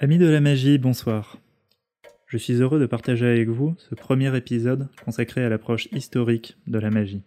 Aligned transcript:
Amis 0.00 0.18
de 0.18 0.28
la 0.28 0.40
magie, 0.40 0.78
bonsoir. 0.78 1.38
Je 2.28 2.38
suis 2.38 2.52
heureux 2.52 2.78
de 2.78 2.86
partager 2.86 3.26
avec 3.26 3.48
vous 3.48 3.74
ce 3.78 3.96
premier 3.96 4.36
épisode 4.36 4.88
consacré 5.04 5.44
à 5.44 5.48
l'approche 5.48 5.88
historique 5.90 6.56
de 6.68 6.78
la 6.78 6.90
magie. 6.90 7.24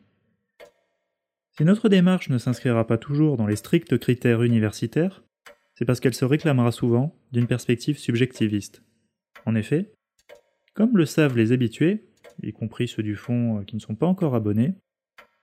Si 1.52 1.66
notre 1.66 1.90
démarche 1.90 2.30
ne 2.30 2.38
s'inscrira 2.38 2.88
pas 2.88 2.98
toujours 2.98 3.36
dans 3.36 3.46
les 3.46 3.58
stricts 3.58 3.98
critères 3.98 4.42
universitaires, 4.42 5.22
c'est 5.76 5.84
parce 5.84 6.00
qu'elle 6.00 6.14
se 6.14 6.24
réclamera 6.24 6.72
souvent 6.72 7.14
d'une 7.34 7.46
perspective 7.46 7.98
subjectiviste. 7.98 8.82
En 9.46 9.56
effet, 9.56 9.92
comme 10.74 10.96
le 10.96 11.06
savent 11.06 11.36
les 11.36 11.52
habitués, 11.52 12.06
y 12.42 12.54
compris 12.54 12.88
ceux 12.88 13.04
du 13.04 13.18
fond 13.18 13.60
euh, 13.60 13.64
qui 13.64 13.76
ne 13.76 13.82
sont 13.82 13.96
pas 13.96 14.08
encore 14.08 14.34
abonnés, 14.34 14.76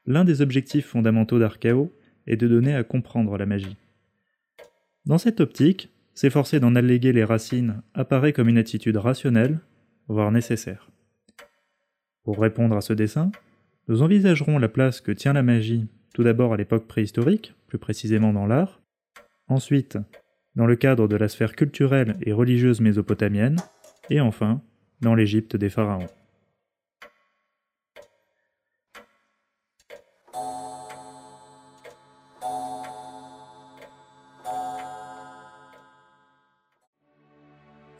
l'un 0.07 0.25
des 0.25 0.41
objectifs 0.41 0.87
fondamentaux 0.87 1.39
d'Archao 1.39 1.93
est 2.27 2.39
de 2.39 2.49
donner 2.49 2.75
à 2.75 2.85
comprendre 2.85 3.37
la 3.37 3.45
magie. 3.45 3.77
Dans 5.05 5.19
cette 5.19 5.43
optique, 5.43 5.91
s'efforcer 6.19 6.59
d'en 6.59 6.75
alléguer 6.75 7.13
les 7.13 7.23
racines 7.23 7.81
apparaît 7.95 8.33
comme 8.33 8.49
une 8.49 8.59
attitude 8.59 8.97
rationnelle, 8.97 9.61
voire 10.09 10.33
nécessaire. 10.33 10.91
Pour 12.25 12.41
répondre 12.41 12.77
à 12.77 12.81
ce 12.81 12.93
dessin, 12.93 13.31
nous 13.87 14.03
envisagerons 14.03 14.59
la 14.59 14.69
place 14.69 15.01
que 15.01 15.13
tient 15.13 15.33
la 15.33 15.45
magie 15.45 15.87
tout 16.15 16.25
d'abord 16.25 16.53
à 16.53 16.57
l'époque 16.57 16.89
préhistorique, 16.89 17.55
plus 17.69 17.79
précisément 17.79 18.33
dans 18.33 18.49
l'art, 18.49 18.83
ensuite 19.47 19.97
dans 20.57 20.67
le 20.67 20.75
cadre 20.75 21.07
de 21.07 21.15
la 21.15 21.29
sphère 21.29 21.55
culturelle 21.55 22.17
et 22.23 22.33
religieuse 22.33 22.81
mésopotamienne, 22.81 23.61
et 24.11 24.21
enfin 24.21 24.61
dans 25.01 25.15
l'Égypte 25.15 25.55
des 25.55 25.71
pharaons. 25.71 26.09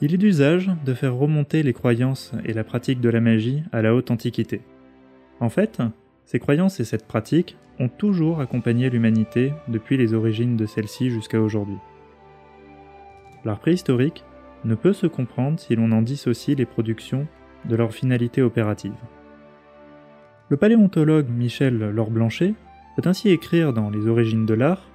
Il 0.01 0.15
est 0.15 0.19
d'usage 0.19 0.71
de 0.85 0.95
faire 0.95 1.17
remonter 1.17 1.65
les 1.65 1.73
croyances 1.73 2.33
et 2.45 2.53
la 2.53 2.63
pratique 2.63 3.01
de 3.01 3.09
la 3.09 3.21
magie 3.21 3.65
à 3.73 3.83
la 3.83 3.95
haute 3.95 4.13
antiquité. 4.13 4.61
En 5.41 5.49
fait, 5.49 5.83
ces 6.25 6.39
croyances 6.39 6.79
et 6.79 6.85
cette 6.85 7.09
pratique 7.09 7.57
ont 7.81 7.89
toujours 7.89 8.41
accompagné 8.41 8.91
l'humanité 8.91 9.53
depuis 9.67 9.97
les 9.97 10.15
origines 10.15 10.57
de 10.57 10.67
celle-ci 10.67 11.11
jusqu'à 11.11 11.41
aujourd'hui. 11.41 11.79
L'art 13.45 13.59
préhistorique 13.59 14.25
ne 14.65 14.77
peut 14.77 14.93
se 14.93 15.09
comprendre 15.09 15.59
si 15.59 15.75
l'on 15.75 15.91
en 15.91 16.03
dissocie 16.03 16.57
les 16.57 16.67
productions 16.67 17.27
de 17.65 17.75
leur 17.75 17.93
finalité 17.93 18.41
opérative. 18.41 18.95
Le 20.49 20.57
paléontologue 20.57 21.29
Michel 21.29 21.77
Laure-Blanchet 21.77 22.55
peut 22.97 23.09
ainsi 23.09 23.31
écrire 23.31 23.73
dans 23.73 23.91
Les 23.91 24.07
origines 24.07 24.47
de 24.47 24.55
l'art 24.55 24.89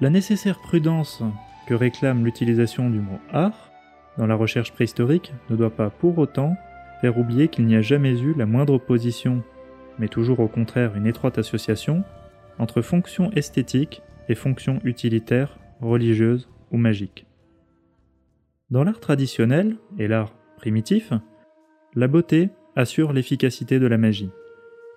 La 0.00 0.10
nécessaire 0.10 0.60
prudence 0.60 1.22
que 1.66 1.74
réclame 1.74 2.24
l'utilisation 2.24 2.90
du 2.90 3.00
mot 3.00 3.18
art 3.32 3.70
dans 4.18 4.26
la 4.26 4.34
recherche 4.34 4.72
préhistorique 4.72 5.32
ne 5.50 5.56
doit 5.56 5.74
pas 5.74 5.90
pour 5.90 6.18
autant 6.18 6.56
faire 7.00 7.18
oublier 7.18 7.48
qu'il 7.48 7.66
n'y 7.66 7.76
a 7.76 7.82
jamais 7.82 8.18
eu 8.20 8.34
la 8.34 8.46
moindre 8.46 8.74
opposition, 8.74 9.42
mais 9.98 10.08
toujours 10.08 10.40
au 10.40 10.48
contraire 10.48 10.96
une 10.96 11.06
étroite 11.06 11.38
association, 11.38 12.04
entre 12.58 12.82
fonction 12.82 13.30
esthétique 13.32 14.02
et 14.28 14.34
fonction 14.34 14.78
utilitaire, 14.84 15.58
religieuse 15.80 16.48
ou 16.70 16.76
magique. 16.76 17.26
Dans 18.70 18.84
l'art 18.84 19.00
traditionnel 19.00 19.76
et 19.98 20.08
l'art 20.08 20.34
primitif, 20.56 21.12
la 21.94 22.08
beauté 22.08 22.50
assure 22.76 23.12
l'efficacité 23.12 23.78
de 23.78 23.86
la 23.86 23.98
magie. 23.98 24.30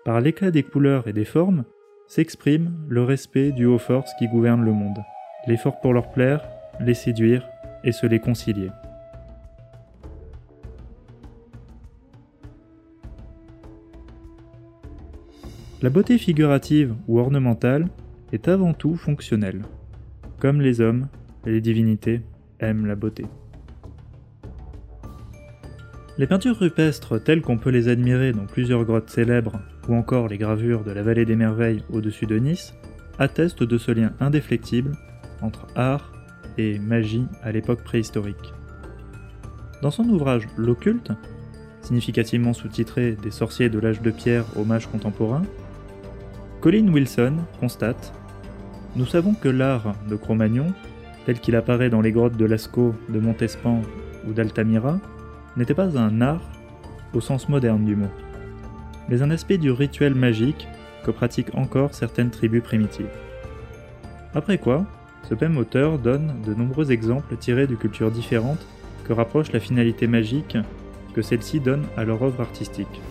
Par 0.06 0.22
l'éclat 0.22 0.52
des 0.52 0.64
couleurs 0.64 1.08
et 1.08 1.14
des 1.14 1.26
formes 1.26 1.66
s'exprime 2.08 2.74
le 2.88 3.04
respect 3.04 3.52
du 3.52 3.66
haut 3.66 3.78
force 3.78 4.12
qui 4.18 4.28
gouverne 4.28 4.64
le 4.64 4.72
monde, 4.72 5.00
l'effort 5.48 5.82
pour 5.82 5.94
leur 5.94 6.12
plaire 6.12 6.48
les 6.80 6.94
séduire 6.94 7.48
et 7.84 7.92
se 7.92 8.06
les 8.06 8.20
concilier. 8.20 8.70
La 15.82 15.92
beauté 15.92 16.18
figurative 16.18 16.96
ou 17.08 17.20
ornementale 17.20 17.88
est 18.32 18.48
avant 18.48 18.74
tout 18.74 18.96
fonctionnelle. 18.96 19.62
Comme 20.40 20.60
les 20.60 20.82
hommes, 20.82 21.08
les 21.46 21.62
divinités 21.62 22.22
aiment 22.60 22.88
la 22.88 22.96
beauté. 22.96 23.26
Les 26.18 26.26
peintures 26.26 26.58
rupestres 26.58 27.24
telles 27.24 27.42
qu'on 27.42 27.60
peut 27.60 27.70
les 27.70 27.90
admirer 27.90 28.32
dans 28.32 28.48
plusieurs 28.48 28.86
grottes 28.86 29.12
célèbres 29.12 29.62
ou 29.88 29.94
encore 29.94 30.28
les 30.28 30.40
gravures 30.40 30.84
de 30.84 30.92
la 30.92 31.04
vallée 31.04 31.26
des 31.26 31.36
merveilles 31.36 31.84
au-dessus 31.92 32.26
de 32.26 32.40
Nice 32.40 32.74
attestent 33.20 33.64
de 33.64 33.78
ce 33.78 33.92
lien 33.92 34.14
indéflectible 34.20 34.94
entre 35.44 35.68
art 35.76 36.17
et 36.58 36.80
magie 36.80 37.26
à 37.44 37.52
l'époque 37.52 37.84
préhistorique. 37.84 38.54
Dans 39.82 39.92
son 39.92 40.04
ouvrage 40.06 40.48
L'occulte, 40.58 41.12
significativement 41.82 42.54
sous-titré 42.54 43.14
Des 43.22 43.32
sorciers 43.32 43.70
de 43.70 43.80
l'âge 43.80 44.02
de 44.02 44.12
pierre 44.12 44.46
au 44.56 44.64
mage 44.64 44.88
contemporain, 44.88 45.44
Colin 46.62 46.88
Wilson 46.88 47.36
constate 47.60 48.14
Nous 48.96 49.06
savons 49.06 49.34
que 49.34 49.50
l'art 49.50 49.94
de 50.10 50.16
Cro-Magnon, 50.16 50.74
tel 51.26 51.40
qu'il 51.40 51.56
apparaît 51.56 51.90
dans 51.90 52.02
les 52.02 52.12
grottes 52.12 52.38
de 52.38 52.46
Lascaux, 52.46 52.96
de 53.10 53.20
Montespan 53.20 53.82
ou 54.28 54.34
d'Altamira, 54.34 55.00
n'était 55.56 55.74
pas 55.74 55.98
un 55.98 56.22
art 56.22 56.42
au 57.14 57.22
sens 57.22 57.50
moderne 57.50 57.86
du 57.86 57.96
mot, 57.96 58.10
mais 59.10 59.22
un 59.22 59.32
aspect 59.32 59.58
du 59.58 59.72
rituel 59.72 60.16
magique 60.16 60.68
que 61.04 61.12
pratiquent 61.12 61.56
encore 61.56 61.94
certaines 61.94 62.32
tribus 62.32 62.64
primitives. 62.64 63.10
Après 64.34 64.58
quoi, 64.58 64.86
ce 65.28 65.36
même 65.36 65.58
auteur 65.58 66.00
donne 66.00 66.36
de 66.46 66.54
nombreux 66.54 66.92
exemples 66.92 67.36
tirés 67.36 67.68
de 67.68 67.76
cultures 67.76 68.12
différentes 68.12 68.66
que 69.04 69.14
rapproche 69.14 69.52
la 69.52 69.60
finalité 69.60 70.08
magique 70.08 70.58
que 71.14 71.22
celle-ci 71.22 71.60
donne 71.60 71.86
à 71.98 72.06
leur 72.06 72.22
œuvre 72.24 72.42
artistique. 72.42 73.02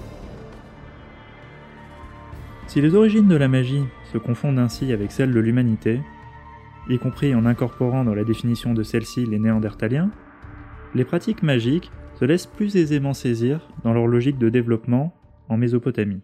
Si 2.68 2.80
les 2.80 2.94
origines 2.94 3.28
de 3.28 3.36
la 3.36 3.48
magie 3.48 3.84
se 4.12 4.18
confondent 4.18 4.58
ainsi 4.58 4.92
avec 4.92 5.12
celles 5.12 5.32
de 5.32 5.40
l'humanité, 5.40 6.00
y 6.88 6.98
compris 6.98 7.34
en 7.34 7.46
incorporant 7.46 8.04
dans 8.04 8.14
la 8.14 8.24
définition 8.24 8.74
de 8.74 8.82
celle-ci 8.82 9.26
les 9.26 9.38
néandertaliens, 9.38 10.10
les 10.94 11.04
pratiques 11.04 11.42
magiques 11.42 11.90
se 12.18 12.24
laissent 12.24 12.46
plus 12.46 12.76
aisément 12.76 13.12
saisir 13.12 13.68
dans 13.84 13.92
leur 13.92 14.06
logique 14.06 14.38
de 14.38 14.48
développement 14.48 15.14
en 15.48 15.56
Mésopotamie. 15.56 16.22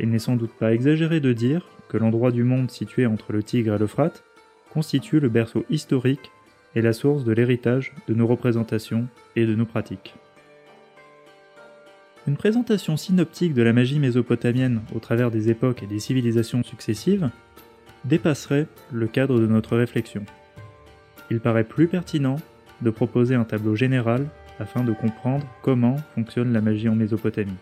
Il 0.00 0.08
n'est 0.08 0.18
sans 0.18 0.36
doute 0.36 0.52
pas 0.58 0.72
exagéré 0.72 1.20
de 1.20 1.34
dire 1.34 1.68
que 1.90 1.98
l'endroit 1.98 2.30
du 2.30 2.42
monde 2.42 2.70
situé 2.70 3.04
entre 3.04 3.32
le 3.32 3.42
Tigre 3.42 3.74
et 3.74 3.78
l'Euphrate 3.78 4.24
constitue 4.72 5.20
le 5.20 5.28
berceau 5.28 5.66
historique 5.68 6.30
et 6.74 6.80
la 6.80 6.94
source 6.94 7.24
de 7.24 7.32
l'héritage 7.32 7.92
de 8.08 8.14
nos 8.14 8.26
représentations 8.26 9.08
et 9.36 9.44
de 9.44 9.54
nos 9.54 9.66
pratiques. 9.66 10.14
Une 12.26 12.36
présentation 12.36 12.96
synoptique 12.96 13.52
de 13.52 13.62
la 13.62 13.74
magie 13.74 13.98
mésopotamienne 13.98 14.80
au 14.94 15.00
travers 15.00 15.30
des 15.30 15.50
époques 15.50 15.82
et 15.82 15.86
des 15.86 15.98
civilisations 15.98 16.62
successives 16.62 17.28
dépasserait 18.04 18.68
le 18.92 19.06
cadre 19.06 19.38
de 19.38 19.46
notre 19.46 19.76
réflexion. 19.76 20.24
Il 21.30 21.40
paraît 21.40 21.64
plus 21.64 21.88
pertinent 21.88 22.36
de 22.80 22.90
proposer 22.90 23.34
un 23.34 23.44
tableau 23.44 23.76
général 23.76 24.26
afin 24.58 24.82
de 24.82 24.92
comprendre 24.92 25.46
comment 25.62 25.96
fonctionne 26.14 26.52
la 26.52 26.62
magie 26.62 26.88
en 26.88 26.94
Mésopotamie 26.94 27.56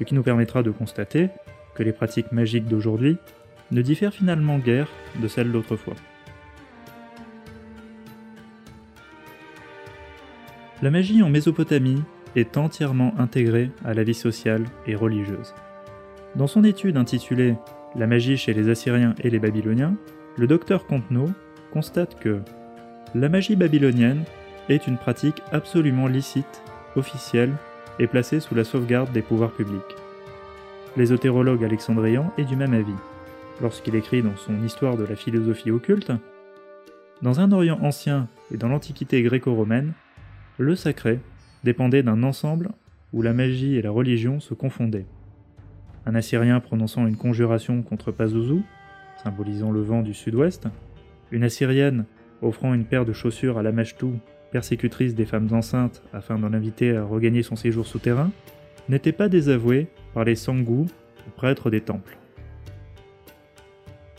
ce 0.00 0.04
qui 0.04 0.14
nous 0.14 0.22
permettra 0.22 0.62
de 0.62 0.70
constater 0.70 1.28
que 1.74 1.82
les 1.82 1.92
pratiques 1.92 2.32
magiques 2.32 2.66
d'aujourd'hui 2.66 3.18
ne 3.70 3.82
diffèrent 3.82 4.14
finalement 4.14 4.58
guère 4.58 4.88
de 5.20 5.28
celles 5.28 5.52
d'autrefois. 5.52 5.94
La 10.80 10.90
magie 10.90 11.22
en 11.22 11.28
Mésopotamie 11.28 12.02
est 12.34 12.56
entièrement 12.56 13.12
intégrée 13.18 13.70
à 13.84 13.92
la 13.92 14.02
vie 14.02 14.14
sociale 14.14 14.64
et 14.86 14.94
religieuse. 14.94 15.54
Dans 16.34 16.46
son 16.46 16.64
étude 16.64 16.96
intitulée 16.96 17.56
La 17.94 18.06
magie 18.06 18.38
chez 18.38 18.54
les 18.54 18.70
Assyriens 18.70 19.14
et 19.22 19.28
les 19.28 19.38
Babyloniens, 19.38 19.96
le 20.38 20.46
docteur 20.46 20.86
Contenot 20.86 21.30
constate 21.72 22.18
que 22.18 22.40
la 23.14 23.28
magie 23.28 23.56
babylonienne 23.56 24.24
est 24.70 24.86
une 24.86 24.96
pratique 24.96 25.42
absolument 25.52 26.06
licite, 26.06 26.62
officielle 26.96 27.52
est 28.00 28.06
placé 28.06 28.40
sous 28.40 28.54
la 28.54 28.64
sauvegarde 28.64 29.12
des 29.12 29.22
pouvoirs 29.22 29.52
publics. 29.52 29.80
L'ésotérologue 30.96 31.64
alexandrian 31.64 32.32
est 32.38 32.44
du 32.44 32.56
même 32.56 32.74
avis, 32.74 32.96
lorsqu'il 33.60 33.94
écrit 33.94 34.22
dans 34.22 34.36
son 34.36 34.64
Histoire 34.64 34.96
de 34.96 35.04
la 35.04 35.16
philosophie 35.16 35.70
occulte 35.70 36.10
Dans 37.22 37.40
un 37.40 37.52
Orient 37.52 37.78
ancien 37.82 38.28
et 38.52 38.56
dans 38.56 38.68
l'Antiquité 38.68 39.22
gréco-romaine, 39.22 39.92
le 40.58 40.74
sacré 40.74 41.20
dépendait 41.62 42.02
d'un 42.02 42.22
ensemble 42.22 42.70
où 43.12 43.22
la 43.22 43.32
magie 43.32 43.76
et 43.76 43.82
la 43.82 43.90
religion 43.90 44.40
se 44.40 44.54
confondaient. 44.54 45.06
Un 46.06 46.14
Assyrien 46.14 46.58
prononçant 46.60 47.06
une 47.06 47.16
conjuration 47.16 47.82
contre 47.82 48.12
Pazuzu, 48.12 48.62
symbolisant 49.22 49.70
le 49.70 49.82
vent 49.82 50.02
du 50.02 50.14
sud-ouest, 50.14 50.66
une 51.30 51.44
Assyrienne 51.44 52.06
offrant 52.42 52.72
une 52.72 52.86
paire 52.86 53.04
de 53.04 53.12
chaussures 53.12 53.58
à 53.58 53.62
la 53.62 53.72
Mashtu, 53.72 54.06
persécutrice 54.50 55.14
des 55.14 55.26
femmes 55.26 55.48
enceintes 55.52 56.02
afin 56.12 56.38
d'en 56.38 56.52
inviter 56.52 56.96
à 56.96 57.04
regagner 57.04 57.42
son 57.42 57.56
séjour 57.56 57.86
souterrain, 57.86 58.30
n'était 58.88 59.12
pas 59.12 59.28
désavouée 59.28 59.88
par 60.14 60.24
les 60.24 60.36
Sangu, 60.36 60.86
prêtres 61.36 61.70
des 61.70 61.80
temples. 61.80 62.18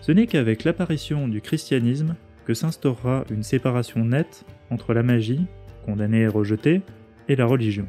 Ce 0.01 0.11
n'est 0.11 0.27
qu'avec 0.27 0.63
l'apparition 0.63 1.27
du 1.27 1.41
christianisme 1.41 2.15
que 2.45 2.53
s'instaurera 2.53 3.23
une 3.29 3.43
séparation 3.43 4.03
nette 4.03 4.45
entre 4.69 4.93
la 4.93 5.03
magie, 5.03 5.45
condamnée 5.85 6.21
et 6.21 6.27
rejetée, 6.27 6.81
et 7.27 7.35
la 7.35 7.45
religion. 7.45 7.87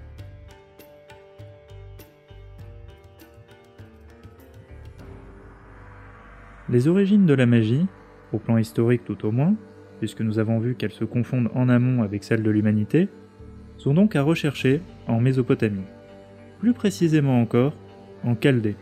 Les 6.69 6.89
origines 6.89 7.27
de 7.27 7.35
la 7.35 7.47
magie, 7.47 7.87
au 8.33 8.39
plan 8.39 8.57
historique 8.57 9.05
tout 9.05 9.27
au 9.27 9.33
moins, 9.33 9.55
puisque 10.03 10.21
nous 10.21 10.41
avons 10.41 10.59
vu 10.59 10.75
qu'elles 10.75 10.91
se 10.91 11.05
confondent 11.05 11.53
en 11.55 11.69
amont 11.69 12.03
avec 12.03 12.25
celles 12.25 12.43
de 12.43 12.51
l'humanité, 12.51 13.09
sont 13.79 13.95
donc 13.95 14.17
à 14.17 14.23
rechercher 14.23 14.81
en 15.07 15.21
Mésopotamie. 15.21 15.85
Plus 16.59 16.73
précisément 16.73 17.41
encore, 17.41 17.73
en 18.25 18.35
Chaldée. 18.35 18.75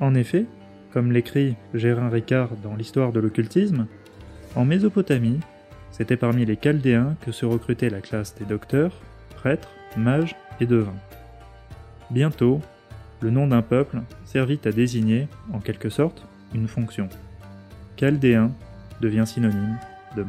En 0.00 0.12
effet, 0.16 0.46
comme 0.92 1.12
l'écrit 1.12 1.54
Gérin 1.72 2.08
Ricard 2.08 2.50
dans 2.64 2.74
l'histoire 2.74 3.12
de 3.12 3.20
l'occultisme, 3.20 3.86
en 4.56 4.64
Mésopotamie, 4.64 5.38
c'était 5.92 6.16
parmi 6.16 6.44
les 6.44 6.56
Chaldéens 6.56 7.14
que 7.20 7.30
se 7.30 7.46
recrutait 7.46 7.88
la 7.88 8.00
classe 8.00 8.34
des 8.34 8.44
docteurs, 8.44 9.00
prêtres, 9.36 9.70
mages 9.96 10.34
et 10.60 10.66
devins. 10.66 10.98
Bientôt, 12.10 12.60
le 13.20 13.30
nom 13.30 13.46
d'un 13.46 13.62
peuple 13.62 14.00
servit 14.24 14.58
à 14.64 14.72
désigner, 14.72 15.28
en 15.52 15.60
quelque 15.60 15.90
sorte, 15.90 16.26
une 16.56 16.66
fonction. 16.66 17.08
Chaldéen 17.96 18.50
devient 19.00 19.28
synonyme 19.28 19.78
de. 20.16 20.24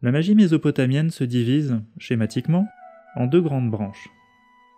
La 0.00 0.12
magie 0.12 0.34
mésopotamienne 0.34 1.10
se 1.10 1.24
divise, 1.24 1.80
schématiquement, 1.98 2.68
en 3.16 3.26
deux 3.26 3.40
grandes 3.40 3.70
branches, 3.70 4.08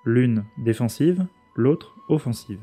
l'une 0.04 0.44
défensive, 0.64 1.26
l'autre 1.56 1.94
offensive. 2.08 2.60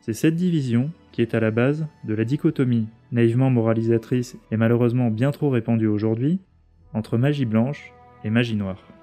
C'est 0.00 0.14
cette 0.14 0.36
division 0.36 0.90
qui 1.12 1.22
est 1.22 1.34
à 1.34 1.40
la 1.40 1.50
base 1.50 1.86
de 2.04 2.14
la 2.14 2.24
dichotomie, 2.24 2.88
naïvement 3.12 3.50
moralisatrice 3.50 4.36
et 4.50 4.56
malheureusement 4.56 5.10
bien 5.10 5.30
trop 5.30 5.50
répandue 5.50 5.86
aujourd'hui, 5.86 6.40
entre 6.92 7.18
magie 7.18 7.46
blanche 7.46 7.92
et 8.24 8.30
magie 8.30 8.56
noire. 8.56 8.93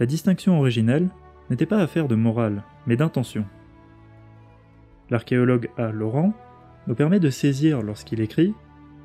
La 0.00 0.06
distinction 0.06 0.58
originelle 0.58 1.08
n'était 1.50 1.66
pas 1.66 1.78
affaire 1.78 2.08
de 2.08 2.16
morale, 2.16 2.64
mais 2.86 2.96
d'intention. 2.96 3.44
L'archéologue 5.10 5.70
A. 5.78 5.92
Laurent 5.92 6.32
nous 6.86 6.94
permet 6.94 7.20
de 7.20 7.30
saisir 7.30 7.82
lorsqu'il 7.82 8.20
écrit, 8.20 8.54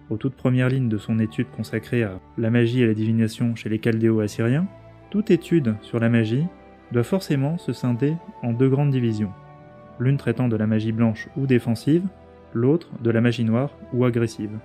aux 0.10 0.18
toutes 0.18 0.36
premières 0.36 0.70
lignes 0.70 0.90
de 0.90 0.98
son 0.98 1.20
étude 1.20 1.52
consacrée 1.56 2.04
à 2.04 2.20
la 2.38 2.50
magie 2.50 2.82
et 2.82 2.88
la 2.88 2.96
divination 2.96 3.56
chez 3.56 3.70
les 3.70 3.80
chaldéo-assyriens, 3.80 4.68
toute 5.12 5.30
étude 5.30 5.76
sur 5.82 6.00
la 6.00 6.10
magie 6.10 6.46
doit 6.92 7.04
forcément 7.04 7.58
se 7.60 7.72
scinder 7.72 8.16
en 8.42 8.54
deux 8.54 8.70
grandes 8.70 8.90
divisions, 8.90 9.32
l'une 10.00 10.18
traitant 10.18 10.48
de 10.48 10.56
la 10.56 10.66
magie 10.66 10.92
blanche 10.92 11.30
ou 11.38 11.46
défensive, 11.46 12.08
l'autre 12.54 12.90
de 13.02 13.12
la 13.12 13.22
magie 13.22 13.44
noire 13.44 13.70
ou 13.94 14.06
agressive. 14.06 14.58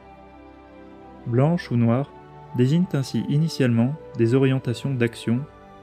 Blanche 1.26 1.70
ou 1.70 1.76
noire 1.76 2.10
désignent 2.56 2.86
ainsi 2.94 3.24
initialement 3.28 3.94
des 4.16 4.34
orientations 4.34 4.94
d'action 4.94 5.40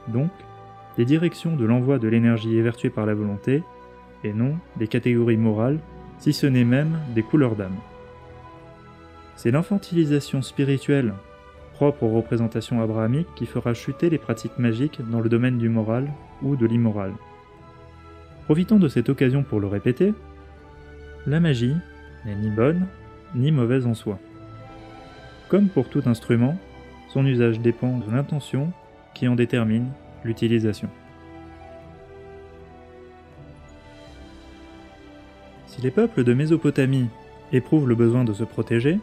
donc 0.08 0.30
des 0.96 1.04
directions 1.04 1.56
de 1.56 1.64
l'envoi 1.64 1.98
de 1.98 2.08
l'énergie 2.08 2.56
évertuée 2.56 2.90
par 2.90 3.06
la 3.06 3.14
volonté, 3.14 3.62
et 4.24 4.32
non 4.32 4.56
des 4.76 4.88
catégories 4.88 5.36
morales, 5.36 5.80
si 6.18 6.32
ce 6.32 6.46
n'est 6.46 6.64
même 6.64 6.98
des 7.14 7.22
couleurs 7.22 7.56
d'âme. 7.56 7.76
C'est 9.36 9.50
l'infantilisation 9.50 10.42
spirituelle 10.42 11.14
propre 11.74 12.04
aux 12.04 12.14
représentations 12.14 12.80
abrahamiques 12.82 13.34
qui 13.34 13.46
fera 13.46 13.74
chuter 13.74 14.10
les 14.10 14.18
pratiques 14.18 14.58
magiques 14.58 15.00
dans 15.10 15.20
le 15.20 15.28
domaine 15.28 15.58
du 15.58 15.68
moral 15.68 16.12
ou 16.42 16.54
de 16.54 16.66
l'immoral. 16.66 17.12
Profitons 18.44 18.78
de 18.78 18.88
cette 18.88 19.08
occasion 19.08 19.42
pour 19.42 19.58
le 19.58 19.66
répéter, 19.66 20.14
la 21.26 21.40
magie 21.40 21.74
n'est 22.24 22.36
ni 22.36 22.50
bonne 22.50 22.86
ni 23.34 23.50
mauvaise 23.50 23.86
en 23.86 23.94
soi. 23.94 24.18
Comme 25.48 25.68
pour 25.68 25.88
tout 25.88 26.02
instrument, 26.06 26.56
son 27.08 27.26
usage 27.26 27.60
dépend 27.60 27.98
de 27.98 28.10
l'intention 28.10 28.72
qui 29.14 29.28
en 29.28 29.34
détermine 29.34 29.88
l'utilisation. 30.24 30.88
Si 35.66 35.80
les 35.80 35.90
peuples 35.90 36.24
de 36.24 36.34
Mésopotamie 36.34 37.08
éprouvent 37.52 37.88
le 37.88 37.94
besoin 37.94 38.24
de 38.24 38.32
se 38.32 38.44
protéger, 38.44 38.98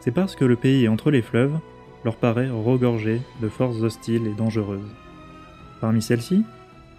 c'est 0.00 0.12
parce 0.12 0.34
que 0.34 0.44
le 0.44 0.56
pays 0.56 0.88
entre 0.88 1.10
les 1.10 1.22
fleuves 1.22 1.58
leur 2.04 2.16
paraît 2.16 2.48
regorgé 2.48 3.20
de 3.42 3.48
forces 3.48 3.82
hostiles 3.82 4.26
et 4.26 4.34
dangereuses. 4.34 4.94
Parmi 5.80 6.00
celles-ci, 6.00 6.42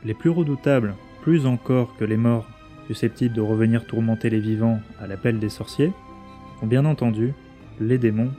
les 0.03 0.13
plus 0.13 0.29
redoutables, 0.29 0.95
plus 1.21 1.45
encore 1.45 1.95
que 1.97 2.05
les 2.05 2.17
morts 2.17 2.47
susceptibles 2.87 3.35
de 3.35 3.41
revenir 3.41 3.85
tourmenter 3.85 4.29
les 4.29 4.39
vivants 4.39 4.79
à 4.99 5.07
l'appel 5.07 5.39
des 5.39 5.49
sorciers, 5.49 5.91
sont 6.59 6.67
bien 6.67 6.85
entendu 6.85 7.33
les 7.79 7.97
démons, 7.97 8.31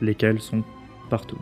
lesquels 0.00 0.40
sont 0.40 0.62
partout. 1.08 1.40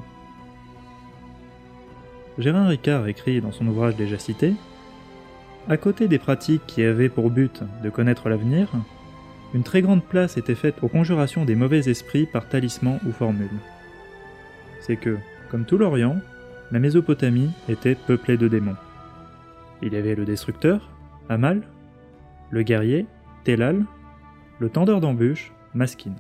Gérard 2.39 2.69
Ricard 2.69 3.09
écrit 3.09 3.41
dans 3.41 3.51
son 3.51 3.67
ouvrage 3.67 3.97
déjà 3.97 4.17
cité 4.17 4.55
À 5.69 5.77
côté 5.77 6.07
des 6.07 6.21
pratiques 6.21 6.63
qui 6.69 6.85
avaient 6.85 7.09
pour 7.09 7.31
but 7.31 7.63
de 7.83 7.91
connaître 7.91 8.29
l'avenir, 8.29 8.69
une 9.55 9.65
très 9.65 9.83
grande 9.83 10.05
place 10.05 10.37
était 10.37 10.55
faite 10.55 10.77
aux 10.83 10.89
conjurations 10.89 11.45
des 11.45 11.57
mauvais 11.57 11.89
esprits 11.91 12.27
par 12.27 12.49
talisman 12.49 13.01
ou 13.07 13.11
formule. 13.11 13.49
C'est 14.81 14.97
que, 14.97 15.19
comme 15.51 15.65
tout 15.65 15.79
l'Orient, 15.79 16.19
la 16.71 16.79
Mésopotamie 16.79 17.51
était 17.69 17.97
peuplée 17.97 18.37
de 18.37 18.47
démons. 18.47 18.77
Il 19.83 19.95
y 19.95 19.97
avait 19.97 20.15
le 20.15 20.25
destructeur, 20.25 20.91
Amal, 21.29 21.63
le 22.51 22.63
guerrier, 22.63 23.07
Telal, 23.43 23.85
le 24.61 24.69
tendeur 24.69 25.01
d'embûches, 25.01 25.53
Maskin. 25.75 26.15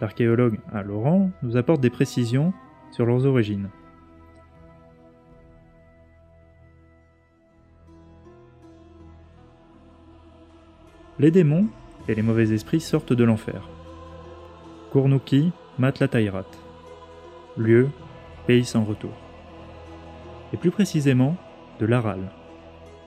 L'archéologue 0.00 0.58
à 0.72 0.82
Laurent 0.82 1.30
nous 1.42 1.56
apporte 1.56 1.80
des 1.80 1.90
précisions 1.90 2.52
sur 2.92 3.06
leurs 3.06 3.26
origines. 3.26 3.68
Les 11.20 11.30
démons 11.30 11.66
et 12.08 12.14
les 12.14 12.22
mauvais 12.22 12.50
esprits 12.50 12.80
sortent 12.80 13.12
de 13.12 13.24
l'enfer. 13.24 13.68
Kournouki, 14.90 15.52
Matlatairat. 15.78 16.46
Lieu, 17.58 17.88
pays 18.46 18.64
sans 18.64 18.84
retour. 18.84 19.12
Et 20.54 20.56
plus 20.56 20.70
précisément, 20.70 21.36
de 21.78 21.84
l'Aral. 21.84 22.32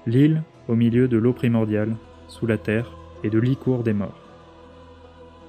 L'île 0.05 0.43
au 0.67 0.75
milieu 0.75 1.07
de 1.07 1.17
l'eau 1.17 1.33
primordiale, 1.33 1.95
sous 2.27 2.45
la 2.45 2.59
terre, 2.59 2.91
et 3.23 3.31
de 3.31 3.39
l'icour 3.39 3.81
des 3.81 3.93
morts. 3.93 4.21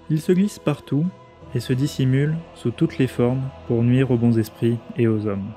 Ils 0.08 0.22
se 0.22 0.32
glissent 0.32 0.58
partout 0.58 1.04
et 1.54 1.60
se 1.60 1.74
dissimulent 1.74 2.38
sous 2.54 2.70
toutes 2.70 2.96
les 2.96 3.08
formes 3.08 3.42
pour 3.66 3.82
nuire 3.82 4.10
aux 4.10 4.16
bons 4.16 4.38
esprits 4.38 4.78
et 4.96 5.06
aux 5.06 5.26
hommes. 5.26 5.50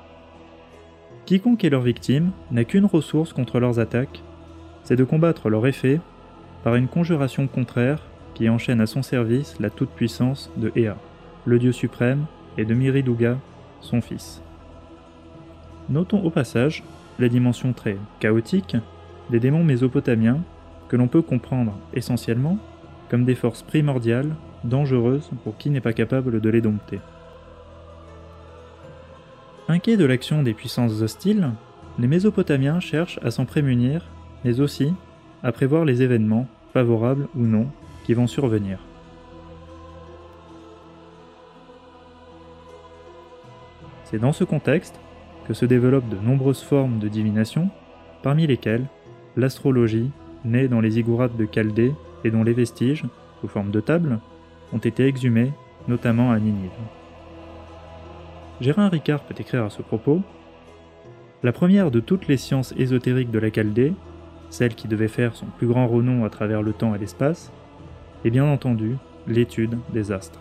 Quiconque 1.24 1.64
est 1.64 1.70
leur 1.70 1.80
victime 1.80 2.32
n'a 2.50 2.64
qu'une 2.64 2.84
ressource 2.84 3.32
contre 3.32 3.60
leurs 3.60 3.78
attaques, 3.78 4.22
c'est 4.82 4.96
de 4.96 5.04
combattre 5.04 5.48
leur 5.48 5.66
effet 5.66 6.00
par 6.62 6.74
une 6.74 6.88
conjuration 6.88 7.46
contraire 7.46 8.00
qui 8.34 8.48
enchaîne 8.48 8.80
à 8.80 8.86
son 8.86 9.02
service 9.02 9.58
la 9.60 9.70
toute-puissance 9.70 10.50
de 10.56 10.72
Ea, 10.76 10.96
le 11.44 11.58
dieu 11.58 11.72
suprême, 11.72 12.26
et 12.56 12.64
de 12.64 12.74
Miriduga, 12.74 13.38
son 13.80 14.00
fils. 14.00 14.42
Notons 15.88 16.22
au 16.22 16.30
passage 16.30 16.82
la 17.18 17.28
dimension 17.28 17.72
très 17.72 17.96
chaotique 18.20 18.76
des 19.30 19.40
démons 19.40 19.64
mésopotamiens 19.64 20.40
que 20.88 20.96
l'on 20.96 21.08
peut 21.08 21.22
comprendre 21.22 21.78
essentiellement 21.94 22.58
comme 23.10 23.24
des 23.24 23.34
forces 23.34 23.62
primordiales, 23.62 24.34
dangereuses 24.64 25.30
pour 25.44 25.56
qui 25.56 25.70
n'est 25.70 25.80
pas 25.80 25.92
capable 25.92 26.40
de 26.40 26.50
les 26.50 26.60
dompter. 26.60 27.00
Inquiets 29.68 29.96
de 29.96 30.04
l'action 30.04 30.42
des 30.42 30.54
puissances 30.54 31.02
hostiles, 31.02 31.50
les 31.98 32.06
Mésopotamiens 32.06 32.80
cherchent 32.80 33.18
à 33.22 33.30
s'en 33.30 33.44
prémunir, 33.44 34.06
mais 34.44 34.60
aussi 34.60 34.92
à 35.42 35.52
prévoir 35.52 35.84
les 35.84 36.02
événements, 36.02 36.46
favorables 36.72 37.28
ou 37.36 37.42
non, 37.42 37.66
qui 38.04 38.14
vont 38.14 38.26
survenir. 38.26 38.78
C'est 44.04 44.18
dans 44.18 44.32
ce 44.32 44.44
contexte 44.44 44.98
que 45.46 45.54
se 45.54 45.66
développent 45.66 46.08
de 46.08 46.16
nombreuses 46.16 46.62
formes 46.62 46.98
de 46.98 47.08
divination, 47.08 47.68
parmi 48.22 48.46
lesquelles 48.46 48.86
l'astrologie, 49.36 50.10
née 50.44 50.68
dans 50.68 50.80
les 50.80 50.92
ziggourats 50.92 51.28
de 51.28 51.48
Chaldée 51.52 51.92
et 52.24 52.30
dont 52.30 52.42
les 52.42 52.52
vestiges, 52.52 53.04
sous 53.40 53.48
forme 53.48 53.70
de 53.70 53.80
tables, 53.80 54.18
ont 54.72 54.78
été 54.78 55.06
exhumés, 55.06 55.52
notamment 55.86 56.30
à 56.30 56.38
Ninive. 56.38 56.70
Gérard 58.60 58.90
Ricard 58.90 59.22
peut 59.22 59.34
écrire 59.38 59.64
à 59.64 59.70
ce 59.70 59.82
propos 59.82 60.22
La 61.42 61.52
première 61.52 61.90
de 61.90 62.00
toutes 62.00 62.28
les 62.28 62.36
sciences 62.36 62.74
ésotériques 62.76 63.30
de 63.30 63.38
la 63.38 63.52
Chaldée 63.52 63.92
celle 64.50 64.74
qui 64.74 64.88
devait 64.88 65.08
faire 65.08 65.34
son 65.36 65.46
plus 65.46 65.66
grand 65.66 65.86
renom 65.86 66.24
à 66.24 66.30
travers 66.30 66.62
le 66.62 66.72
temps 66.72 66.94
et 66.94 66.98
l'espace, 66.98 67.52
et 68.24 68.30
bien 68.30 68.44
entendu 68.44 68.96
l'étude 69.26 69.78
des 69.92 70.12
astres. 70.12 70.40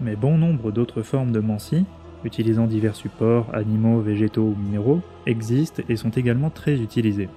mais 0.00 0.16
bon 0.16 0.38
nombre 0.38 0.70
d'autres 0.70 1.02
formes 1.02 1.32
de 1.32 1.40
mancie, 1.40 1.84
utilisant 2.24 2.66
divers 2.66 2.96
supports, 2.96 3.46
animaux, 3.52 4.00
végétaux 4.00 4.42
ou 4.42 4.56
minéraux, 4.56 5.00
existent 5.26 5.82
et 5.88 5.96
sont 5.96 6.10
également 6.10 6.50
très 6.50 6.80
utilisées. 6.80 7.28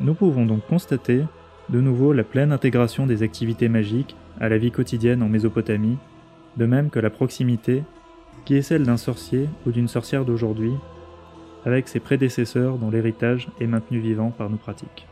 Nous 0.00 0.14
pouvons 0.14 0.46
donc 0.46 0.66
constater 0.66 1.22
de 1.68 1.80
nouveau 1.80 2.12
la 2.12 2.24
pleine 2.24 2.50
intégration 2.50 3.06
des 3.06 3.22
activités 3.22 3.68
magiques 3.68 4.16
à 4.42 4.48
la 4.48 4.58
vie 4.58 4.72
quotidienne 4.72 5.22
en 5.22 5.28
Mésopotamie, 5.28 5.96
de 6.56 6.66
même 6.66 6.90
que 6.90 6.98
la 6.98 7.10
proximité 7.10 7.84
qui 8.44 8.56
est 8.56 8.62
celle 8.62 8.82
d'un 8.82 8.96
sorcier 8.96 9.48
ou 9.66 9.70
d'une 9.70 9.86
sorcière 9.86 10.24
d'aujourd'hui, 10.24 10.72
avec 11.64 11.86
ses 11.86 12.00
prédécesseurs 12.00 12.76
dont 12.76 12.90
l'héritage 12.90 13.48
est 13.60 13.68
maintenu 13.68 14.00
vivant 14.00 14.30
par 14.30 14.50
nos 14.50 14.56
pratiques. 14.56 15.06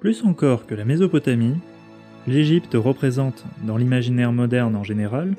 Plus 0.00 0.22
encore 0.24 0.66
que 0.66 0.74
la 0.74 0.84
Mésopotamie, 0.84 1.56
l'Égypte 2.26 2.74
représente, 2.74 3.46
dans 3.62 3.78
l'imaginaire 3.78 4.32
moderne 4.32 4.76
en 4.76 4.84
général, 4.84 5.34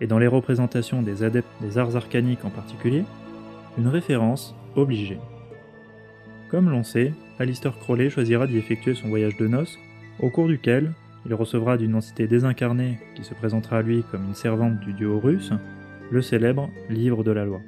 et 0.00 0.08
dans 0.08 0.18
les 0.18 0.26
représentations 0.26 1.02
des 1.02 1.22
adeptes 1.22 1.46
des 1.60 1.78
arts 1.78 1.94
arcaniques 1.94 2.44
en 2.44 2.50
particulier, 2.50 3.04
une 3.78 3.88
référence 3.88 4.56
obligée. 4.74 5.20
Comme 6.50 6.68
l'on 6.68 6.82
sait, 6.82 7.12
Alistair 7.38 7.78
Crowley 7.78 8.08
choisira 8.08 8.46
d'y 8.46 8.56
effectuer 8.56 8.94
son 8.94 9.08
voyage 9.08 9.36
de 9.36 9.46
noces, 9.46 9.78
au 10.20 10.30
cours 10.30 10.48
duquel 10.48 10.92
il 11.26 11.34
recevra 11.34 11.76
d'une 11.76 11.94
entité 11.94 12.26
désincarnée 12.26 12.98
qui 13.14 13.24
se 13.24 13.34
présentera 13.34 13.78
à 13.78 13.82
lui 13.82 14.04
comme 14.10 14.24
une 14.24 14.34
servante 14.34 14.80
du 14.80 14.92
dieu 14.92 15.08
Horus, 15.08 15.52
le 16.10 16.22
célèbre 16.22 16.70
Livre 16.88 17.24
de 17.24 17.32
la 17.32 17.44
Loi. 17.44 17.60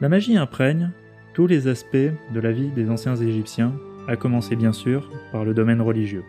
La 0.00 0.08
magie 0.08 0.36
imprègne 0.36 0.90
tous 1.32 1.46
les 1.46 1.68
aspects 1.68 1.96
de 1.96 2.40
la 2.40 2.52
vie 2.52 2.68
des 2.68 2.90
anciens 2.90 3.16
Égyptiens, 3.16 3.72
à 4.06 4.16
commencer 4.16 4.54
bien 4.54 4.72
sûr 4.72 5.10
par 5.32 5.44
le 5.44 5.54
domaine 5.54 5.80
religieux. 5.80 6.24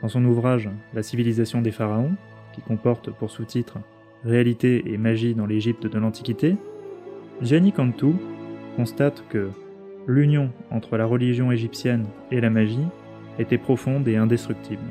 Dans 0.00 0.08
son 0.08 0.24
ouvrage 0.24 0.70
La 0.94 1.02
civilisation 1.02 1.60
des 1.60 1.72
pharaons, 1.72 2.14
qui 2.54 2.62
comporte 2.62 3.10
pour 3.10 3.30
sous-titre 3.30 3.78
Réalité 4.24 4.92
et 4.92 4.98
magie 4.98 5.34
dans 5.34 5.46
l'Égypte 5.46 5.86
de 5.86 5.98
l'Antiquité, 5.98 6.56
Gianni 7.40 7.72
Cantu 7.72 8.14
constate 8.74 9.22
que 9.28 9.50
l'union 10.08 10.50
entre 10.72 10.96
la 10.96 11.06
religion 11.06 11.52
égyptienne 11.52 12.06
et 12.32 12.40
la 12.40 12.50
magie 12.50 12.86
était 13.38 13.58
profonde 13.58 14.08
et 14.08 14.16
indestructible. 14.16 14.82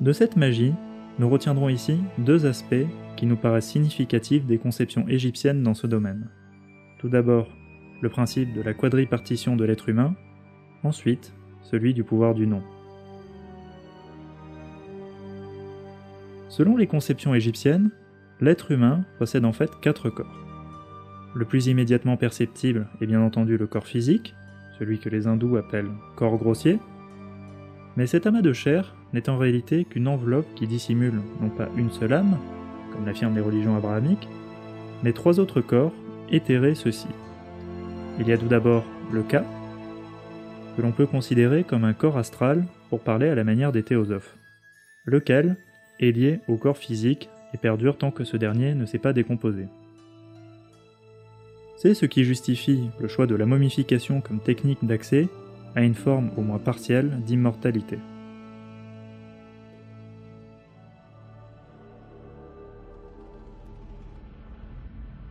De 0.00 0.12
cette 0.12 0.36
magie, 0.36 0.72
nous 1.18 1.28
retiendrons 1.28 1.68
ici 1.68 1.98
deux 2.16 2.46
aspects 2.46 2.86
qui 3.16 3.26
nous 3.26 3.36
paraissent 3.36 3.68
significatifs 3.68 4.46
des 4.46 4.56
conceptions 4.56 5.06
égyptiennes 5.08 5.62
dans 5.62 5.74
ce 5.74 5.86
domaine. 5.86 6.30
Tout 7.00 7.10
d'abord, 7.10 7.48
le 8.00 8.08
principe 8.08 8.54
de 8.54 8.62
la 8.62 8.72
quadripartition 8.72 9.56
de 9.56 9.64
l'être 9.64 9.90
humain, 9.90 10.14
ensuite 10.84 11.34
celui 11.62 11.92
du 11.92 12.02
pouvoir 12.02 12.34
du 12.34 12.46
nom. 12.46 12.62
Selon 16.48 16.78
les 16.78 16.86
conceptions 16.86 17.34
égyptiennes, 17.34 17.90
l'être 18.40 18.70
humain 18.70 19.04
possède 19.18 19.44
en 19.44 19.52
fait 19.52 19.70
quatre 19.80 20.10
corps. 20.10 20.34
Le 21.34 21.44
plus 21.44 21.66
immédiatement 21.66 22.16
perceptible 22.16 22.88
est 23.00 23.06
bien 23.06 23.20
entendu 23.20 23.56
le 23.56 23.66
corps 23.66 23.86
physique, 23.86 24.34
celui 24.78 24.98
que 24.98 25.08
les 25.08 25.26
hindous 25.26 25.56
appellent 25.56 25.90
corps 26.16 26.36
grossier, 26.36 26.78
mais 27.96 28.06
cet 28.06 28.26
amas 28.26 28.42
de 28.42 28.52
chair 28.52 28.94
n'est 29.12 29.28
en 29.28 29.38
réalité 29.38 29.84
qu'une 29.84 30.08
enveloppe 30.08 30.46
qui 30.54 30.66
dissimule 30.66 31.20
non 31.40 31.48
pas 31.48 31.68
une 31.76 31.90
seule 31.90 32.12
âme, 32.12 32.38
comme 32.92 33.06
l'affirment 33.06 33.34
les 33.34 33.40
religions 33.40 33.76
abrahamiques, 33.76 34.28
mais 35.02 35.12
trois 35.12 35.40
autres 35.40 35.60
corps, 35.60 35.92
éthérés 36.30 36.74
ceux-ci. 36.74 37.08
Il 38.20 38.28
y 38.28 38.32
a 38.32 38.38
tout 38.38 38.48
d'abord 38.48 38.84
le 39.12 39.22
Ka, 39.22 39.44
que 40.76 40.82
l'on 40.82 40.92
peut 40.92 41.06
considérer 41.06 41.64
comme 41.64 41.84
un 41.84 41.92
corps 41.92 42.18
astral 42.18 42.64
pour 42.88 43.00
parler 43.00 43.28
à 43.28 43.34
la 43.34 43.44
manière 43.44 43.72
des 43.72 43.82
théosophes, 43.82 44.36
lequel 45.04 45.56
est 45.98 46.12
lié 46.12 46.40
au 46.46 46.56
corps 46.56 46.78
physique 46.78 47.28
et 47.54 47.58
perdure 47.58 47.96
tant 47.96 48.10
que 48.10 48.24
ce 48.24 48.36
dernier 48.36 48.74
ne 48.74 48.86
s'est 48.86 48.98
pas 48.98 49.12
décomposé. 49.12 49.66
C'est 51.76 51.94
ce 51.94 52.06
qui 52.06 52.24
justifie 52.24 52.90
le 52.98 53.08
choix 53.08 53.26
de 53.26 53.36
la 53.36 53.46
momification 53.46 54.20
comme 54.20 54.40
technique 54.40 54.84
d'accès 54.84 55.28
à 55.76 55.82
une 55.82 55.94
forme 55.94 56.30
au 56.36 56.42
moins 56.42 56.58
partielle 56.58 57.20
d'immortalité. 57.24 57.98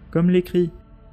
Comme 0.09 0.29
l'écrit 0.29 0.71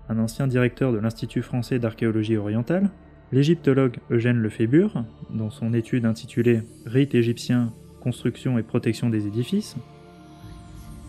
un 0.09 0.19
ancien 0.19 0.47
directeur 0.47 0.93
de 0.93 0.99
l'Institut 0.99 1.43
français 1.43 1.79
d'archéologie 1.79 2.37
orientale, 2.37 2.91
l'égyptologue 3.33 3.97
Eugène 4.11 4.39
Lefébure, 4.39 5.05
dans 5.31 5.51
son 5.51 5.73
étude 5.73 6.05
intitulée 6.05 6.63
Rite 6.87 7.15
égyptien 7.15 7.73
construction 8.01 8.59
et 8.59 8.63
protection 8.63 9.09
des 9.09 9.27
édifices, 9.27 9.77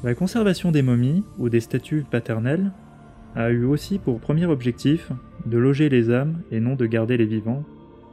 la 0.03 0.13
conservation 0.13 0.71
des 0.71 0.81
momies 0.81 1.23
ou 1.37 1.49
des 1.49 1.59
statues 1.59 2.05
paternelles 2.09 2.71
a 3.35 3.49
eu 3.49 3.65
aussi 3.65 3.97
pour 3.99 4.19
premier 4.19 4.45
objectif 4.45 5.11
de 5.45 5.57
loger 5.57 5.89
les 5.89 6.11
âmes 6.11 6.41
et 6.51 6.59
non 6.59 6.75
de 6.75 6.85
garder 6.85 7.17
les 7.17 7.25
vivants, 7.25 7.63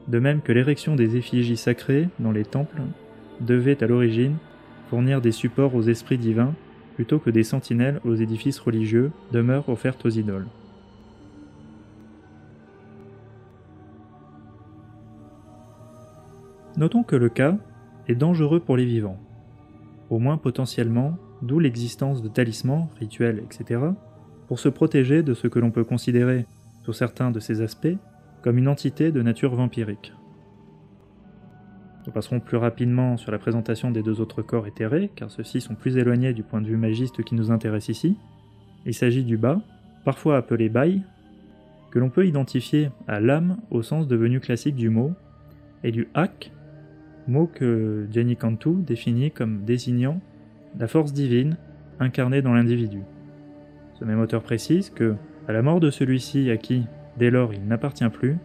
de 0.08 0.18
même 0.18 0.40
que 0.40 0.52
l'érection 0.52 0.96
des 0.96 1.16
effigies 1.16 1.56
sacrées 1.56 2.08
dans 2.18 2.32
les 2.32 2.44
temples 2.44 2.82
devait 3.40 3.82
à 3.82 3.86
l'origine 3.86 4.36
fournir 4.90 5.20
des 5.20 5.32
supports 5.32 5.74
aux 5.74 5.82
esprits 5.82 6.18
divins 6.18 6.54
plutôt 6.94 7.18
que 7.18 7.30
des 7.30 7.44
sentinelles 7.44 8.00
aux 8.04 8.14
édifices 8.14 8.58
religieux, 8.58 9.10
demeures 9.32 9.68
offertes 9.68 10.04
aux 10.04 10.10
idoles. 10.10 10.46
Notons 16.76 17.02
que 17.02 17.16
le 17.16 17.28
cas 17.28 17.56
est 18.08 18.14
dangereux 18.14 18.60
pour 18.60 18.76
les 18.76 18.84
vivants, 18.84 19.18
au 20.10 20.18
moins 20.18 20.36
potentiellement, 20.36 21.18
d'où 21.42 21.58
l'existence 21.58 22.22
de 22.22 22.28
talismans, 22.28 22.88
rituels, 22.98 23.42
etc., 23.44 23.80
pour 24.48 24.58
se 24.58 24.68
protéger 24.68 25.22
de 25.22 25.34
ce 25.34 25.48
que 25.48 25.58
l'on 25.58 25.70
peut 25.70 25.84
considérer, 25.84 26.46
sous 26.82 26.92
certains 26.92 27.30
de 27.30 27.40
ces 27.40 27.60
aspects, 27.60 27.96
comme 28.42 28.58
une 28.58 28.68
entité 28.68 29.12
de 29.12 29.22
nature 29.22 29.54
vampirique. 29.54 30.12
Nous 32.06 32.12
passerons 32.12 32.40
plus 32.40 32.56
rapidement 32.56 33.16
sur 33.16 33.30
la 33.30 33.38
présentation 33.38 33.92
des 33.92 34.02
deux 34.02 34.20
autres 34.20 34.42
corps 34.42 34.66
éthérés, 34.66 35.10
car 35.14 35.30
ceux-ci 35.30 35.60
sont 35.60 35.76
plus 35.76 35.96
éloignés 35.96 36.32
du 36.32 36.42
point 36.42 36.60
de 36.60 36.66
vue 36.66 36.76
magiste 36.76 37.22
qui 37.22 37.36
nous 37.36 37.52
intéresse 37.52 37.88
ici. 37.88 38.16
Il 38.84 38.94
s'agit 38.94 39.22
du 39.22 39.36
bas, 39.36 39.60
parfois 40.04 40.36
appelé 40.36 40.68
baï, 40.68 41.02
que 41.92 42.00
l'on 42.00 42.10
peut 42.10 42.26
identifier 42.26 42.90
à 43.06 43.20
l'âme 43.20 43.58
au 43.70 43.82
sens 43.82 44.08
devenu 44.08 44.40
classique 44.40 44.74
du 44.74 44.90
mot, 44.90 45.12
et 45.84 45.92
du 45.92 46.08
hak, 46.14 46.50
mot 47.28 47.46
que 47.46 48.08
Gianni 48.10 48.36
Cantu 48.36 48.74
définit 48.78 49.30
comme 49.30 49.64
désignant 49.64 50.20
la 50.78 50.88
force 50.88 51.12
divine 51.12 51.56
incarnée 52.00 52.42
dans 52.42 52.54
l'individu. 52.54 53.00
Ce 53.98 54.04
même 54.04 54.20
auteur 54.20 54.42
précise 54.42 54.90
que, 54.90 55.14
à 55.48 55.52
la 55.52 55.62
mort 55.62 55.80
de 55.80 55.90
celui-ci 55.90 56.50
à 56.50 56.56
qui, 56.56 56.84
dès 57.18 57.30
lors, 57.30 57.52
il 57.54 57.66
n'appartient 57.66 58.08
plus, 58.08 58.36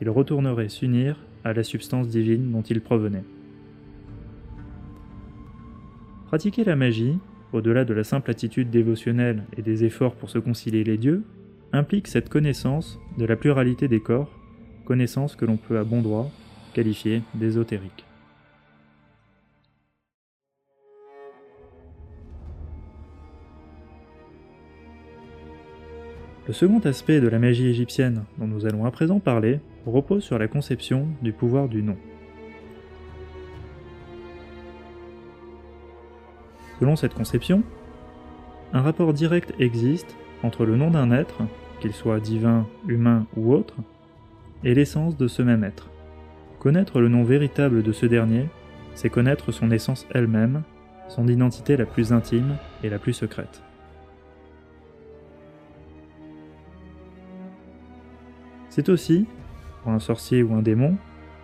il 0.00 0.10
retournerait 0.10 0.68
s'unir 0.68 1.16
à 1.44 1.52
la 1.52 1.62
substance 1.62 2.08
divine 2.08 2.50
dont 2.50 2.62
il 2.62 2.80
provenait. 2.80 3.24
Pratiquer 6.26 6.64
la 6.64 6.76
magie, 6.76 7.18
au-delà 7.52 7.84
de 7.84 7.94
la 7.94 8.04
simple 8.04 8.30
attitude 8.30 8.70
dévotionnelle 8.70 9.44
et 9.56 9.62
des 9.62 9.84
efforts 9.84 10.14
pour 10.14 10.30
se 10.30 10.38
concilier 10.38 10.84
les 10.84 10.98
dieux, 10.98 11.24
implique 11.72 12.08
cette 12.08 12.28
connaissance 12.28 12.98
de 13.18 13.24
la 13.24 13.36
pluralité 13.36 13.88
des 13.88 14.00
corps, 14.00 14.38
connaissance 14.84 15.36
que 15.36 15.44
l'on 15.44 15.56
peut 15.56 15.78
à 15.78 15.84
bon 15.84 16.02
droit 16.02 16.30
qualifier 16.74 17.22
d'ésotérique. 17.34 18.07
Le 26.48 26.54
second 26.54 26.78
aspect 26.78 27.20
de 27.20 27.28
la 27.28 27.38
magie 27.38 27.68
égyptienne 27.68 28.24
dont 28.38 28.46
nous 28.46 28.64
allons 28.64 28.86
à 28.86 28.90
présent 28.90 29.20
parler 29.20 29.60
repose 29.84 30.24
sur 30.24 30.38
la 30.38 30.48
conception 30.48 31.06
du 31.20 31.34
pouvoir 31.34 31.68
du 31.68 31.82
nom. 31.82 31.98
Selon 36.80 36.96
cette 36.96 37.12
conception, 37.12 37.62
un 38.72 38.80
rapport 38.80 39.12
direct 39.12 39.52
existe 39.58 40.16
entre 40.42 40.64
le 40.64 40.76
nom 40.76 40.90
d'un 40.90 41.10
être, 41.10 41.42
qu'il 41.80 41.92
soit 41.92 42.18
divin, 42.18 42.66
humain 42.86 43.26
ou 43.36 43.52
autre, 43.52 43.74
et 44.64 44.74
l'essence 44.74 45.18
de 45.18 45.28
ce 45.28 45.42
même 45.42 45.64
être. 45.64 45.90
Connaître 46.60 47.00
le 47.00 47.10
nom 47.10 47.24
véritable 47.24 47.82
de 47.82 47.92
ce 47.92 48.06
dernier, 48.06 48.46
c'est 48.94 49.10
connaître 49.10 49.52
son 49.52 49.70
essence 49.70 50.06
elle-même, 50.14 50.62
son 51.08 51.28
identité 51.28 51.76
la 51.76 51.84
plus 51.84 52.10
intime 52.10 52.56
et 52.82 52.88
la 52.88 52.98
plus 52.98 53.12
secrète. 53.12 53.62
C'est 58.78 58.90
aussi, 58.90 59.26
pour 59.82 59.90
un 59.90 59.98
sorcier 59.98 60.44
ou 60.44 60.54
un 60.54 60.62
démon, 60.62 60.94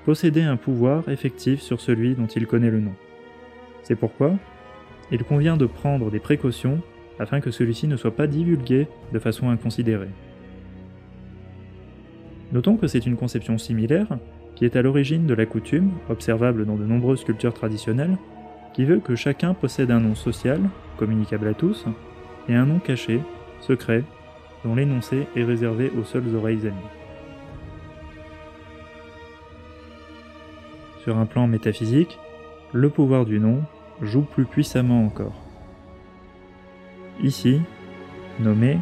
posséder 0.05 0.43
un 0.43 0.57
pouvoir 0.57 1.09
effectif 1.09 1.61
sur 1.61 1.81
celui 1.81 2.14
dont 2.14 2.29
il 2.29 2.47
connaît 2.47 2.71
le 2.71 2.79
nom. 2.79 2.93
C'est 3.83 3.97
pourquoi 3.97 4.35
il 5.11 5.25
convient 5.25 5.57
de 5.57 5.67
prendre 5.67 6.12
des 6.12 6.21
précautions 6.21 6.81
afin 7.19 7.41
que 7.41 7.50
celui-ci 7.50 7.88
ne 7.88 7.97
soit 7.97 8.14
pas 8.14 8.29
divulgué 8.29 8.87
de 9.12 9.19
façon 9.19 9.49
inconsidérée. 9.49 10.11
Notons 12.53 12.76
que 12.76 12.87
c'est 12.87 13.05
une 13.05 13.17
conception 13.17 13.59
similaire 13.59 14.17
qui 14.55 14.64
est 14.64 14.76
à 14.76 14.83
l'origine 14.83 15.26
de 15.26 15.35
la 15.35 15.45
coutume, 15.45 15.91
observable 16.09 16.64
dans 16.64 16.76
de 16.76 16.85
nombreuses 16.85 17.25
cultures 17.25 17.53
traditionnelles, 17.53 18.17
qui 18.75 18.85
veut 18.85 19.00
que 19.00 19.17
chacun 19.17 19.55
possède 19.55 19.91
un 19.91 19.99
nom 19.99 20.14
social, 20.14 20.61
communicable 20.99 21.49
à 21.49 21.55
tous, 21.55 21.85
et 22.49 22.55
un 22.55 22.67
nom 22.67 22.79
caché, 22.79 23.21
secret, 23.61 24.05
dont 24.64 24.76
l'énoncé 24.76 25.26
est 25.35 25.43
réservé 25.43 25.91
aux 25.99 26.05
seules 26.05 26.33
oreilles 26.37 26.69
amies. 26.69 27.03
Sur 31.04 31.18
un 31.18 31.26
plan 31.26 31.46
métaphysique, 31.46 32.18
le 32.73 32.88
pouvoir 32.88 33.26
du 33.26 33.38
nom 33.38 33.61
joue 34.00 34.23
plus 34.23 34.46
puissamment 34.46 35.04
encore. 35.04 35.34
Ici, 37.23 37.61
nommer 38.40 38.78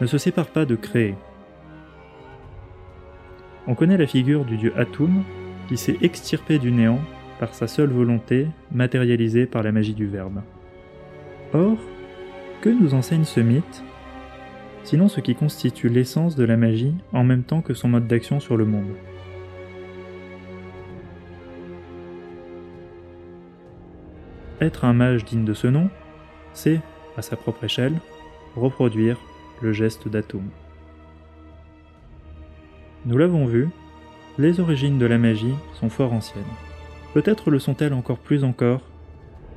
ne 0.00 0.06
se 0.06 0.18
sépare 0.18 0.48
pas 0.48 0.64
de 0.64 0.74
créer. 0.74 1.14
On 3.68 3.76
connaît 3.76 3.96
la 3.96 4.08
figure 4.08 4.44
du 4.44 4.56
dieu 4.56 4.72
Atum 4.76 5.22
qui 5.68 5.76
s'est 5.76 5.96
extirpé 6.02 6.58
du 6.58 6.72
néant 6.72 6.98
par 7.38 7.54
sa 7.54 7.68
seule 7.68 7.90
volonté 7.90 8.48
matérialisée 8.72 9.46
par 9.46 9.62
la 9.62 9.70
magie 9.70 9.94
du 9.94 10.08
Verbe. 10.08 10.42
Or, 11.54 11.78
que 12.62 12.68
nous 12.68 12.94
enseigne 12.94 13.24
ce 13.24 13.38
mythe 13.38 13.84
Sinon 14.82 15.06
ce 15.06 15.20
qui 15.20 15.36
constitue 15.36 15.88
l'essence 15.88 16.34
de 16.34 16.42
la 16.42 16.56
magie 16.56 16.96
en 17.12 17.22
même 17.22 17.44
temps 17.44 17.60
que 17.60 17.74
son 17.74 17.88
mode 17.88 18.08
d'action 18.08 18.40
sur 18.40 18.56
le 18.56 18.64
monde? 18.64 18.90
Être 24.62 24.84
un 24.84 24.92
mage 24.92 25.24
digne 25.24 25.44
de 25.44 25.54
ce 25.54 25.66
nom, 25.66 25.90
c'est, 26.52 26.80
à 27.16 27.22
sa 27.22 27.34
propre 27.34 27.64
échelle, 27.64 27.98
reproduire 28.54 29.18
le 29.60 29.72
geste 29.72 30.06
d'Atum. 30.06 30.48
Nous 33.04 33.18
l'avons 33.18 33.44
vu, 33.44 33.70
les 34.38 34.60
origines 34.60 34.98
de 35.00 35.06
la 35.06 35.18
magie 35.18 35.56
sont 35.74 35.90
fort 35.90 36.12
anciennes. 36.12 36.44
Peut-être 37.12 37.50
le 37.50 37.58
sont-elles 37.58 37.92
encore 37.92 38.20
plus 38.20 38.44
encore, 38.44 38.82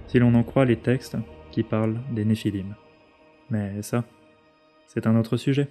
si 0.07 0.17
l'on 0.17 0.33
en 0.33 0.41
croit 0.41 0.65
les 0.65 0.75
textes 0.75 1.17
qui 1.51 1.61
parlent 1.61 2.01
des 2.09 2.25
Néphilim. 2.25 2.73
Mais 3.51 3.83
ça, 3.83 4.05
c'est 4.87 5.05
un 5.05 5.15
autre 5.15 5.37
sujet. 5.37 5.67